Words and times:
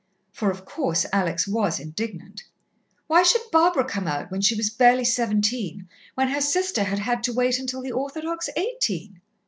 For, 0.31 0.49
of 0.49 0.65
course, 0.65 1.05
Alex 1.13 1.47
was 1.47 1.79
indignant. 1.79 2.43
Why 3.05 3.21
should 3.21 3.51
Barbara 3.51 3.85
come 3.85 4.07
out 4.07 4.31
when 4.31 4.41
she 4.41 4.55
was 4.55 4.71
barely 4.71 5.05
seventeen, 5.05 5.87
when 6.15 6.29
her 6.29 6.41
sister 6.41 6.83
had 6.85 6.97
had 6.97 7.21
to 7.21 7.33
wait 7.33 7.59
until 7.59 7.83
the 7.83 7.91
orthodox 7.91 8.49
eighteen? 8.55 9.21